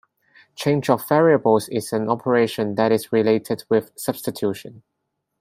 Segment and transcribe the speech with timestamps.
[0.55, 4.81] Change of variables is an operation that is related with substitution.